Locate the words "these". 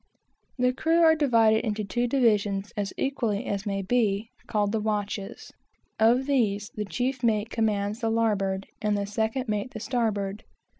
6.25-6.71